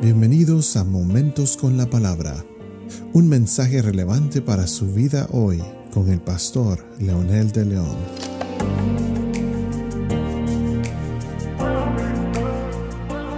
Bienvenidos 0.00 0.76
a 0.76 0.84
Momentos 0.84 1.56
con 1.56 1.76
la 1.76 1.90
Palabra, 1.90 2.44
un 3.14 3.28
mensaje 3.28 3.82
relevante 3.82 4.40
para 4.40 4.68
su 4.68 4.94
vida 4.94 5.26
hoy 5.32 5.60
con 5.92 6.08
el 6.08 6.20
pastor 6.20 6.86
Leonel 7.00 7.50
de 7.50 7.64
León. 7.64 7.96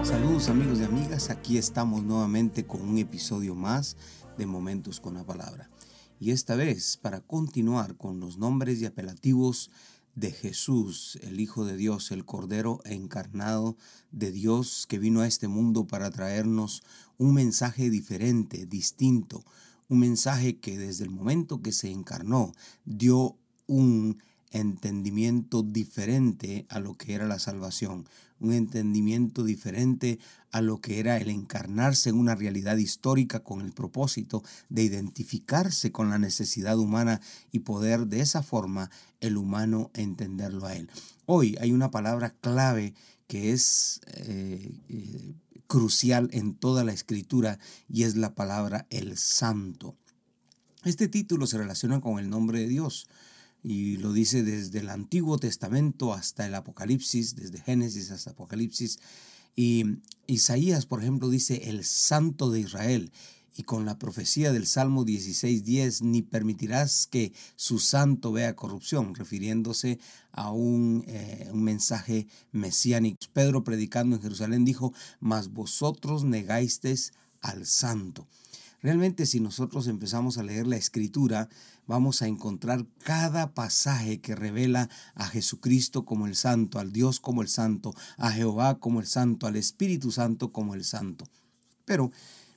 Saludos 0.04 0.50
amigos 0.50 0.80
y 0.80 0.84
amigas, 0.84 1.30
aquí 1.30 1.56
estamos 1.56 2.02
nuevamente 2.02 2.66
con 2.66 2.82
un 2.82 2.98
episodio 2.98 3.54
más 3.54 3.96
de 4.36 4.44
Momentos 4.44 5.00
con 5.00 5.14
la 5.14 5.24
Palabra. 5.24 5.70
Y 6.18 6.32
esta 6.32 6.56
vez 6.56 6.98
para 6.98 7.22
continuar 7.22 7.96
con 7.96 8.20
los 8.20 8.36
nombres 8.36 8.82
y 8.82 8.84
apelativos 8.84 9.70
de 10.14 10.32
Jesús, 10.32 11.18
el 11.22 11.40
Hijo 11.40 11.64
de 11.64 11.76
Dios, 11.76 12.10
el 12.10 12.24
Cordero 12.24 12.80
encarnado 12.84 13.76
de 14.10 14.32
Dios 14.32 14.86
que 14.88 14.98
vino 14.98 15.20
a 15.20 15.26
este 15.26 15.48
mundo 15.48 15.86
para 15.86 16.10
traernos 16.10 16.82
un 17.18 17.34
mensaje 17.34 17.90
diferente, 17.90 18.66
distinto, 18.66 19.44
un 19.88 20.00
mensaje 20.00 20.58
que 20.58 20.78
desde 20.78 21.04
el 21.04 21.10
momento 21.10 21.62
que 21.62 21.72
se 21.72 21.90
encarnó 21.90 22.52
dio 22.84 23.36
un 23.66 24.22
entendimiento 24.50 25.62
diferente 25.62 26.66
a 26.68 26.80
lo 26.80 26.96
que 26.96 27.14
era 27.14 27.26
la 27.26 27.38
salvación, 27.38 28.06
un 28.40 28.52
entendimiento 28.52 29.44
diferente 29.44 30.18
a 30.50 30.60
lo 30.60 30.80
que 30.80 30.98
era 30.98 31.18
el 31.18 31.28
encarnarse 31.28 32.10
en 32.10 32.18
una 32.18 32.34
realidad 32.34 32.76
histórica 32.78 33.40
con 33.40 33.60
el 33.60 33.72
propósito 33.72 34.42
de 34.68 34.82
identificarse 34.82 35.92
con 35.92 36.10
la 36.10 36.18
necesidad 36.18 36.78
humana 36.78 37.20
y 37.52 37.60
poder 37.60 38.06
de 38.06 38.20
esa 38.20 38.42
forma 38.42 38.90
el 39.20 39.36
humano 39.36 39.90
entenderlo 39.94 40.66
a 40.66 40.74
él. 40.74 40.90
Hoy 41.26 41.56
hay 41.60 41.72
una 41.72 41.90
palabra 41.90 42.30
clave 42.40 42.94
que 43.28 43.52
es 43.52 44.00
eh, 44.06 44.72
eh, 44.88 45.34
crucial 45.68 46.28
en 46.32 46.54
toda 46.54 46.82
la 46.82 46.92
escritura 46.92 47.58
y 47.88 48.02
es 48.02 48.16
la 48.16 48.34
palabra 48.34 48.86
el 48.90 49.16
santo. 49.16 49.94
Este 50.82 51.08
título 51.08 51.46
se 51.46 51.58
relaciona 51.58 52.00
con 52.00 52.18
el 52.18 52.30
nombre 52.30 52.58
de 52.60 52.68
Dios 52.68 53.06
y 53.62 53.96
lo 53.98 54.12
dice 54.12 54.42
desde 54.42 54.80
el 54.80 54.88
Antiguo 54.88 55.38
Testamento 55.38 56.12
hasta 56.12 56.46
el 56.46 56.54
Apocalipsis, 56.54 57.36
desde 57.36 57.60
Génesis 57.60 58.10
hasta 58.10 58.30
Apocalipsis. 58.30 58.98
Y 59.54 59.84
Isaías, 60.26 60.86
por 60.86 61.00
ejemplo, 61.00 61.28
dice 61.28 61.68
el 61.68 61.84
Santo 61.84 62.50
de 62.50 62.60
Israel. 62.60 63.12
Y 63.56 63.64
con 63.64 63.84
la 63.84 63.98
profecía 63.98 64.52
del 64.52 64.66
Salmo 64.66 65.04
16:10, 65.04 66.02
ni 66.02 66.22
permitirás 66.22 67.06
que 67.06 67.32
su 67.56 67.78
santo 67.78 68.32
vea 68.32 68.56
corrupción, 68.56 69.14
refiriéndose 69.14 69.98
a 70.32 70.52
un, 70.52 71.04
eh, 71.08 71.50
un 71.52 71.64
mensaje 71.64 72.28
mesiánico. 72.52 73.18
Pedro 73.32 73.64
predicando 73.64 74.16
en 74.16 74.22
Jerusalén 74.22 74.64
dijo, 74.64 74.94
mas 75.18 75.48
vosotros 75.48 76.24
negasteis 76.24 77.12
al 77.40 77.66
santo. 77.66 78.28
Realmente 78.82 79.26
si 79.26 79.40
nosotros 79.40 79.86
empezamos 79.88 80.38
a 80.38 80.42
leer 80.42 80.66
la 80.66 80.76
escritura, 80.76 81.48
vamos 81.86 82.22
a 82.22 82.28
encontrar 82.28 82.86
cada 83.04 83.52
pasaje 83.52 84.20
que 84.20 84.34
revela 84.34 84.88
a 85.14 85.26
Jesucristo 85.26 86.04
como 86.04 86.26
el 86.26 86.34
santo, 86.34 86.78
al 86.78 86.92
Dios 86.92 87.20
como 87.20 87.42
el 87.42 87.48
santo, 87.48 87.94
a 88.16 88.30
Jehová 88.30 88.78
como 88.78 89.00
el 89.00 89.06
santo, 89.06 89.46
al 89.46 89.56
Espíritu 89.56 90.10
Santo 90.10 90.50
como 90.50 90.74
el 90.74 90.84
santo. 90.84 91.26
Pero 91.84 92.10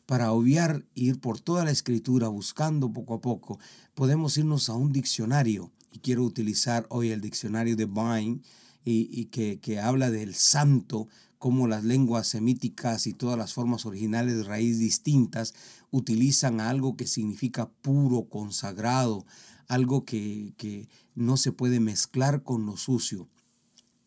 para 0.06 0.32
obviar 0.32 0.86
ir 0.96 1.20
por 1.20 1.40
toda 1.40 1.66
la 1.66 1.72
escritura 1.72 2.28
buscando 2.28 2.92
poco 2.92 3.16
a 3.16 3.22
poco, 3.22 3.60
podemos 3.94 4.38
irnos 4.38 4.70
a 4.70 4.74
un 4.74 4.94
diccionario. 4.94 5.72
Y 5.92 6.00
quiero 6.00 6.24
utilizar 6.24 6.86
hoy 6.90 7.12
el 7.12 7.22
diccionario 7.22 7.76
de 7.76 7.86
Vine 7.86 8.42
y, 8.86 9.26
que, 9.26 9.60
que 9.60 9.80
habla 9.80 10.12
del 10.12 10.36
santo 10.36 11.08
como 11.44 11.68
las 11.68 11.84
lenguas 11.84 12.28
semíticas 12.28 13.06
y 13.06 13.12
todas 13.12 13.38
las 13.38 13.52
formas 13.52 13.86
originales 13.86 14.38
de 14.38 14.44
raíz 14.44 14.80
distintas 14.80 15.54
utilizan 15.92 16.62
algo 16.62 16.96
que 16.96 17.06
significa 17.06 17.70
puro, 17.82 18.30
consagrado, 18.30 19.26
algo 19.68 20.06
que, 20.06 20.54
que 20.56 20.88
no 21.16 21.36
se 21.36 21.52
puede 21.52 21.82
mezclar 21.82 22.44
con 22.44 22.66
lo 22.66 22.78
sucio. 22.78 23.28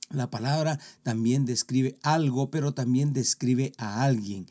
La 0.09 0.31
palabra 0.31 0.81
también 1.03 1.45
describe 1.45 1.99
algo, 2.03 2.51
pero 2.51 2.73
también 2.73 3.13
describe 3.13 3.75
a 3.77 4.03
alguien. 4.03 4.47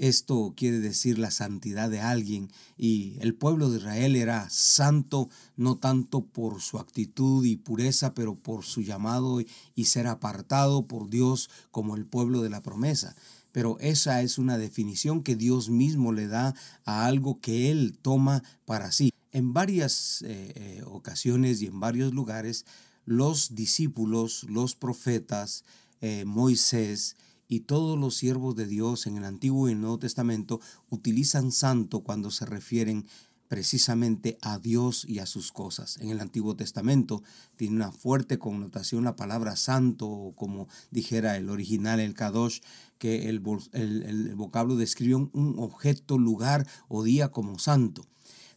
Esto 0.00 0.54
quiere 0.56 0.78
decir 0.78 1.18
la 1.18 1.32
santidad 1.32 1.90
de 1.90 2.00
alguien 2.00 2.52
y 2.76 3.16
el 3.20 3.34
pueblo 3.34 3.68
de 3.68 3.78
Israel 3.78 4.14
era 4.14 4.48
santo 4.48 5.28
no 5.56 5.76
tanto 5.76 6.24
por 6.24 6.60
su 6.60 6.78
actitud 6.78 7.44
y 7.44 7.56
pureza, 7.56 8.14
pero 8.14 8.36
por 8.36 8.64
su 8.64 8.82
llamado 8.82 9.40
y 9.74 9.84
ser 9.86 10.06
apartado 10.06 10.86
por 10.86 11.10
Dios 11.10 11.50
como 11.72 11.96
el 11.96 12.06
pueblo 12.06 12.42
de 12.42 12.50
la 12.50 12.62
promesa. 12.62 13.16
Pero 13.50 13.76
esa 13.80 14.22
es 14.22 14.38
una 14.38 14.56
definición 14.56 15.24
que 15.24 15.34
Dios 15.34 15.68
mismo 15.68 16.12
le 16.12 16.28
da 16.28 16.54
a 16.84 17.06
algo 17.06 17.40
que 17.40 17.72
Él 17.72 17.98
toma 18.00 18.44
para 18.66 18.92
sí. 18.92 19.10
En 19.32 19.52
varias 19.52 20.22
eh, 20.22 20.52
eh, 20.54 20.82
ocasiones 20.86 21.60
y 21.60 21.66
en 21.66 21.80
varios 21.80 22.14
lugares, 22.14 22.66
los 23.04 23.56
discípulos, 23.56 24.44
los 24.44 24.76
profetas, 24.76 25.64
eh, 26.00 26.24
Moisés, 26.24 27.16
y 27.48 27.60
todos 27.60 27.98
los 27.98 28.14
siervos 28.14 28.54
de 28.54 28.66
Dios 28.66 29.06
en 29.06 29.16
el 29.16 29.24
Antiguo 29.24 29.68
y 29.68 29.72
el 29.72 29.80
Nuevo 29.80 29.98
Testamento 29.98 30.60
utilizan 30.90 31.50
santo 31.50 32.00
cuando 32.00 32.30
se 32.30 32.44
refieren 32.44 33.06
precisamente 33.48 34.36
a 34.42 34.58
Dios 34.58 35.06
y 35.08 35.20
a 35.20 35.26
sus 35.26 35.50
cosas. 35.50 35.96
En 35.96 36.10
el 36.10 36.20
Antiguo 36.20 36.54
Testamento 36.54 37.22
tiene 37.56 37.76
una 37.76 37.90
fuerte 37.90 38.38
connotación 38.38 39.04
la 39.04 39.16
palabra 39.16 39.56
santo, 39.56 40.06
o 40.06 40.36
como 40.36 40.68
dijera 40.90 41.36
el 41.38 41.48
original, 41.48 41.98
el 41.98 42.12
Kadosh, 42.12 42.60
que 42.98 43.30
el, 43.30 43.42
el 43.72 44.34
vocablo 44.34 44.76
describe 44.76 45.14
un 45.14 45.54
objeto, 45.58 46.18
lugar 46.18 46.66
o 46.88 47.02
día 47.02 47.30
como 47.30 47.58
santo. 47.58 48.06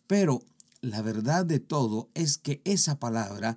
Pero 0.07 0.43
la 0.81 1.01
verdad 1.01 1.45
de 1.45 1.59
todo 1.59 2.09
es 2.13 2.37
que 2.37 2.61
esa 2.65 2.99
palabra 2.99 3.55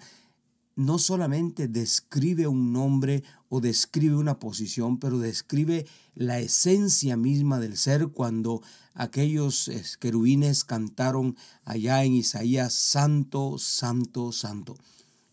no 0.76 0.98
solamente 0.98 1.68
describe 1.68 2.46
un 2.46 2.72
nombre 2.72 3.22
o 3.48 3.60
describe 3.60 4.16
una 4.16 4.38
posición, 4.38 4.98
pero 4.98 5.18
describe 5.18 5.86
la 6.14 6.40
esencia 6.40 7.16
misma 7.16 7.60
del 7.60 7.76
ser 7.76 8.08
cuando 8.08 8.62
aquellos 8.94 9.70
querubines 10.00 10.64
cantaron 10.64 11.36
allá 11.64 12.04
en 12.04 12.14
Isaías, 12.14 12.74
Santo, 12.74 13.58
Santo, 13.58 14.32
Santo. 14.32 14.76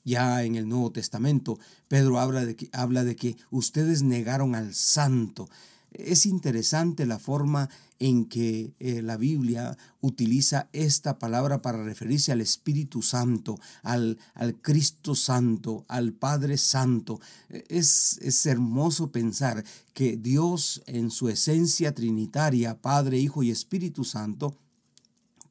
Ya 0.04 0.44
en 0.44 0.56
el 0.56 0.68
Nuevo 0.68 0.92
Testamento, 0.92 1.60
Pedro 1.88 2.20
habla 2.20 2.46
de 2.46 2.56
que, 2.56 2.70
habla 2.74 3.04
de 3.04 3.16
que 3.16 3.38
ustedes 3.52 4.02
negaron 4.02 4.56
al 4.56 4.74
Santo. 4.74 5.48
Es 5.92 6.26
interesante 6.26 7.06
la 7.06 7.20
forma 7.20 7.70
en 8.00 8.26
que 8.26 8.74
eh, 8.80 9.02
la 9.02 9.18
Biblia 9.18 9.78
utiliza 10.00 10.70
esta 10.72 11.20
palabra 11.20 11.62
para 11.62 11.84
referirse 11.84 12.32
al 12.32 12.42
Espíritu 12.42 13.02
Santo, 13.02 13.60
al, 13.84 14.18
al 14.34 14.60
Cristo 14.62 15.16
Santo, 15.16 15.86
al 15.88 16.14
Padre 16.14 16.58
Santo. 16.58 17.20
Es, 17.50 18.18
es 18.22 18.46
hermoso 18.46 19.12
pensar 19.12 19.64
que 19.94 20.18
Dios 20.18 20.82
en 20.88 21.12
su 21.12 21.30
esencia 21.30 21.94
trinitaria, 21.94 22.82
Padre, 22.82 23.20
Hijo 23.20 23.44
y 23.44 23.52
Espíritu 23.52 24.04
Santo, 24.06 24.58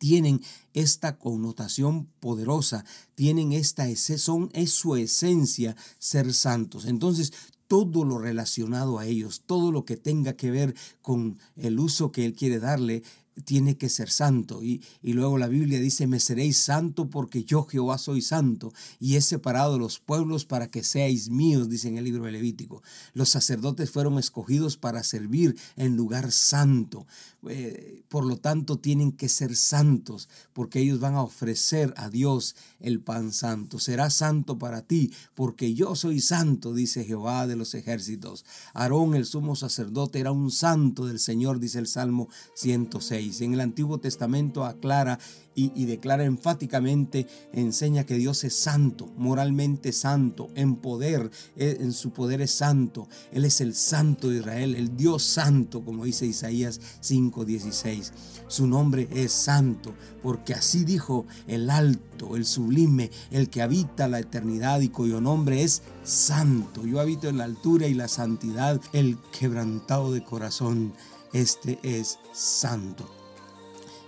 tienen 0.01 0.41
esta 0.73 1.19
connotación 1.19 2.07
poderosa, 2.21 2.87
tienen 3.15 3.53
esta 3.53 3.87
son 3.95 4.49
es 4.55 4.73
su 4.73 4.97
esencia 4.97 5.77
ser 5.99 6.33
santos. 6.33 6.87
Entonces, 6.87 7.35
todo 7.71 8.03
lo 8.03 8.19
relacionado 8.19 8.99
a 8.99 9.07
ellos, 9.07 9.45
todo 9.47 9.71
lo 9.71 9.85
que 9.85 9.97
tenga 9.97 10.33
que 10.33 10.51
ver 10.51 10.75
con 11.03 11.39
el 11.55 11.79
uso 11.79 12.11
que 12.11 12.25
Él 12.25 12.33
quiere 12.33 12.59
darle, 12.59 13.05
tiene 13.45 13.77
que 13.77 13.89
ser 13.89 14.11
santo. 14.11 14.63
Y, 14.63 14.83
y, 15.03 15.13
luego 15.13 15.39
la 15.39 15.49
Biblia 15.49 15.81
dice, 15.81 16.07
me 16.07 16.21
seréis 16.21 16.59
santo 16.59 17.09
porque 17.09 17.45
yo 17.45 17.65
Jehová 17.65 17.99
soy 17.99 18.23
santo 18.23 18.73
y 18.99 19.17
he 19.17 19.21
separado 19.21 19.79
los 19.79 19.99
pueblos 19.99 20.45
para 20.45 20.71
que 20.71 20.83
seáis 20.83 21.31
míos, 21.31 21.69
dice 21.69 21.89
en 21.89 21.97
el 21.97 22.05
libro 22.05 22.25
de 22.25 22.33
Levítico. 22.33 22.83
Los 23.15 23.31
sacerdotes 23.31 23.91
fueron 23.91 24.19
escogidos 24.19 24.77
para 24.77 25.03
servir 25.03 25.57
en 25.77 25.97
lugar 25.97 26.33
santo. 26.33 27.07
Eh, 27.49 28.03
por 28.09 28.27
lo 28.27 28.37
tanto, 28.37 28.79
tienen 28.79 29.13
que 29.13 29.29
ser 29.29 29.57
santos 29.57 30.29
porque 30.53 30.81
ellos 30.81 31.01
van 31.01 31.15
a 31.15 31.23
ofrecer 31.23 31.95
a 31.97 32.11
Dios 32.11 32.57
el 32.81 33.01
pan 33.01 33.33
santo. 33.33 33.79
Será 33.79 34.11
santo 34.11 34.59
para 34.59 34.83
ti 34.83 35.13
porque 35.35 35.75
yo 35.75 35.95
soy 35.97 36.21
santo, 36.21 36.75
dice 36.75 37.05
Jehová 37.05 37.47
de 37.47 37.57
los 37.57 37.75
ejércitos. 37.75 38.45
Aarón, 38.75 39.15
el 39.15 39.25
sumo 39.25 39.57
sacerdote, 39.57 40.21
era 40.21 40.33
un 40.33 40.51
santo 40.51 41.07
del 41.07 41.19
Señor, 41.19 41.61
dice 41.61 41.79
el 41.79 41.87
Salmo 41.87 42.29
106. 42.55 43.20
En 43.21 43.53
el 43.53 43.61
Antiguo 43.61 43.99
Testamento 43.99 44.65
aclara 44.65 45.19
y, 45.55 45.85
declara 45.85 46.25
enfáticamente, 46.25 47.27
enseña 47.53 48.07
que 48.07 48.15
Dios 48.15 48.45
es 48.45 48.55
santo, 48.55 49.11
moralmente 49.19 49.93
santo, 49.93 50.49
en 50.55 50.77
poder, 50.77 51.31
e, 51.55 51.77
en 51.81 51.93
su 51.93 52.13
poder 52.13 52.41
es 52.41 52.53
santo. 52.53 53.09
Él 53.31 53.45
es 53.45 53.61
el 53.61 53.75
santo 53.75 54.31
de 54.31 54.39
Israel, 54.39 54.75
el 54.75 54.97
Dios 54.97 55.23
santo, 55.23 55.85
como 55.85 56.07
dice 56.07 56.25
Isaías 56.25 56.81
5:16. 57.03 58.13
Su 58.49 58.67
nombre 58.67 59.07
es 59.13 59.33
santo, 59.33 59.93
porque 60.23 60.55
así 60.55 60.85
dijo 60.85 61.27
el 61.47 61.69
alto, 61.69 62.37
el 62.37 62.47
sublime, 62.47 63.11
el 63.31 63.51
que 63.51 63.61
habita 63.61 64.09
la 64.09 64.21
eternidad 64.21 64.81
y 64.81 64.89
cuyo 64.89 65.21
nombre 65.21 65.63
es 65.63 65.83
santo. 66.05 66.87
Yo 66.87 67.01
habito 67.01 67.29
en 67.29 67.37
la 67.37 67.45
altura 67.45 67.87
y 67.87 67.93
la 67.93 68.09
santidad, 68.09 68.81
el 68.95 69.19
quebrantado 69.39 70.11
de 70.11 70.25
corazón 70.25 70.95
Este 71.33 71.79
es 71.83 72.19
santo. 72.33 73.09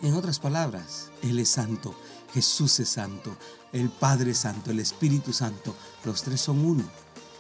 En 0.03 0.15
otras 0.15 0.41
palabras, 0.41 1.11
Él 1.23 1.39
es 1.39 1.51
santo, 1.51 1.95
Jesús 2.35 2.81
es 2.81 2.89
santo, 2.89 3.37
el 3.73 3.91
Padre 3.91 4.33
es 4.33 4.39
santo, 4.39 4.73
el 4.73 4.81
Espíritu 4.81 5.33
Santo, 5.33 5.75
los 6.05 6.25
tres 6.25 6.41
son 6.41 6.65
uno. 6.65 6.85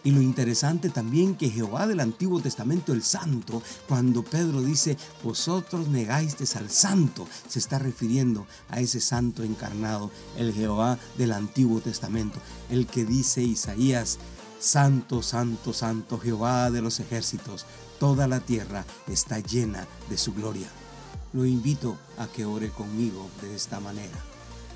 Y 0.04 0.10
lo 0.12 0.20
interesante 0.20 0.88
también 0.88 1.34
que 1.34 1.50
Jehová 1.50 1.86
del 1.86 2.00
Antiguo 2.00 2.40
Testamento, 2.40 2.92
el 2.92 3.02
Santo, 3.02 3.62
cuando 3.88 4.22
Pedro 4.22 4.62
dice, 4.62 4.96
vosotros 5.22 5.88
negasteis 5.88 6.54
al 6.56 6.70
Santo, 6.70 7.26
se 7.48 7.58
está 7.58 7.78
refiriendo 7.78 8.46
a 8.68 8.80
ese 8.80 9.00
Santo 9.00 9.42
encarnado, 9.42 10.10
el 10.36 10.52
Jehová 10.52 10.98
del 11.18 11.32
Antiguo 11.32 11.80
Testamento, 11.80 12.38
el 12.70 12.86
que 12.86 13.04
dice 13.04 13.42
Isaías, 13.42 14.18
Santo, 14.62 15.22
Santo, 15.22 15.72
Santo, 15.72 16.20
Jehová 16.20 16.70
de 16.70 16.80
los 16.82 17.00
ejércitos, 17.00 17.66
toda 17.98 18.28
la 18.28 18.38
tierra 18.38 18.84
está 19.08 19.40
llena 19.40 19.88
de 20.08 20.16
su 20.16 20.32
gloria. 20.32 20.68
Lo 21.32 21.44
invito 21.44 21.98
a 22.16 22.28
que 22.28 22.44
ore 22.44 22.70
conmigo 22.70 23.28
de 23.40 23.56
esta 23.56 23.80
manera. 23.80 24.16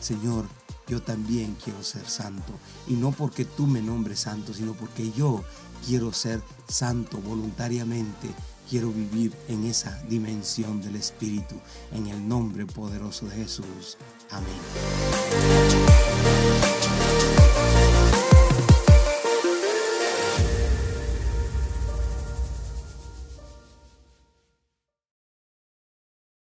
Señor, 0.00 0.46
yo 0.88 1.00
también 1.02 1.56
quiero 1.62 1.84
ser 1.84 2.08
santo. 2.08 2.52
Y 2.88 2.94
no 2.94 3.12
porque 3.12 3.44
tú 3.44 3.68
me 3.68 3.80
nombres 3.80 4.18
santo, 4.18 4.52
sino 4.52 4.72
porque 4.72 5.12
yo 5.12 5.44
quiero 5.86 6.12
ser 6.12 6.42
santo 6.66 7.18
voluntariamente. 7.18 8.34
Quiero 8.68 8.90
vivir 8.90 9.32
en 9.46 9.66
esa 9.66 10.02
dimensión 10.08 10.82
del 10.82 10.96
Espíritu, 10.96 11.54
en 11.92 12.08
el 12.08 12.26
nombre 12.26 12.66
poderoso 12.66 13.26
de 13.26 13.36
Jesús. 13.36 13.98
Amén. 14.32 16.05